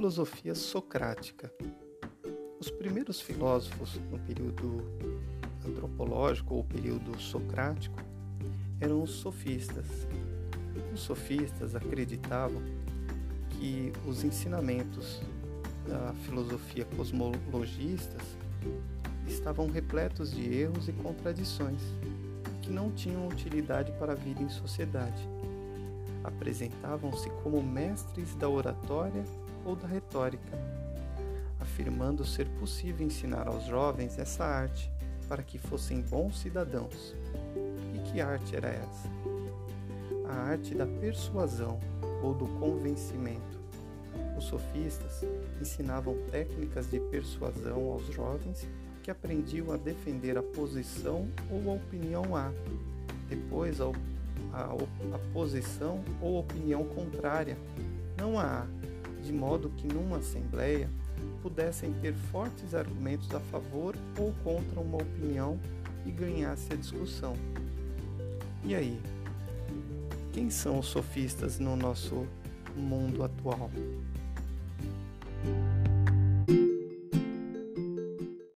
Filosofia 0.00 0.54
socrática. 0.54 1.52
Os 2.58 2.70
primeiros 2.70 3.20
filósofos 3.20 4.00
no 4.10 4.18
período 4.20 4.82
antropológico 5.62 6.54
ou 6.54 6.64
período 6.64 7.20
socrático 7.20 7.98
eram 8.80 9.02
os 9.02 9.10
sofistas. 9.10 9.84
Os 10.94 11.00
sofistas 11.00 11.74
acreditavam 11.74 12.62
que 13.50 13.92
os 14.06 14.24
ensinamentos 14.24 15.20
da 15.86 16.14
filosofia 16.24 16.86
cosmologistas 16.96 18.22
estavam 19.28 19.68
repletos 19.68 20.32
de 20.32 20.50
erros 20.50 20.88
e 20.88 20.92
contradições 20.94 21.82
que 22.62 22.70
não 22.70 22.90
tinham 22.90 23.28
utilidade 23.28 23.92
para 23.98 24.12
a 24.12 24.16
vida 24.16 24.42
em 24.42 24.48
sociedade. 24.48 25.28
Apresentavam-se 26.24 27.28
como 27.42 27.62
mestres 27.62 28.34
da 28.34 28.48
oratória 28.48 29.22
ou 29.64 29.76
da 29.76 29.86
retórica, 29.86 30.58
afirmando 31.58 32.24
ser 32.24 32.48
possível 32.58 33.06
ensinar 33.06 33.48
aos 33.48 33.64
jovens 33.64 34.18
essa 34.18 34.44
arte 34.44 34.90
para 35.28 35.42
que 35.42 35.58
fossem 35.58 36.00
bons 36.00 36.38
cidadãos. 36.40 37.14
E 37.94 38.10
que 38.10 38.20
arte 38.20 38.56
era 38.56 38.68
essa? 38.68 39.08
A 40.28 40.34
arte 40.50 40.74
da 40.74 40.86
persuasão 40.86 41.78
ou 42.22 42.34
do 42.34 42.46
convencimento. 42.58 43.60
Os 44.36 44.44
sofistas 44.44 45.24
ensinavam 45.60 46.16
técnicas 46.30 46.90
de 46.90 46.98
persuasão 46.98 47.92
aos 47.92 48.06
jovens 48.06 48.66
que 49.02 49.10
aprendiam 49.10 49.72
a 49.72 49.76
defender 49.76 50.36
a 50.36 50.42
posição 50.42 51.28
ou 51.50 51.70
a 51.70 51.74
opinião 51.74 52.36
A, 52.36 52.52
depois 53.28 53.80
a, 53.80 53.86
a, 54.52 54.64
a 55.14 55.18
posição 55.32 56.02
ou 56.20 56.38
opinião 56.38 56.84
contrária, 56.84 57.56
não 58.18 58.38
a 58.38 58.62
A, 58.62 58.66
de 59.22 59.32
modo 59.32 59.70
que 59.70 59.86
numa 59.86 60.18
assembleia 60.18 60.88
pudessem 61.42 61.92
ter 62.00 62.14
fortes 62.14 62.74
argumentos 62.74 63.34
a 63.34 63.40
favor 63.40 63.94
ou 64.18 64.32
contra 64.44 64.80
uma 64.80 64.98
opinião 64.98 65.58
e 66.06 66.10
ganhasse 66.10 66.72
a 66.72 66.76
discussão. 66.76 67.34
E 68.64 68.74
aí? 68.74 69.00
Quem 70.32 70.50
são 70.50 70.78
os 70.78 70.86
sofistas 70.86 71.58
no 71.58 71.76
nosso 71.76 72.26
mundo 72.76 73.24
atual? 73.24 73.70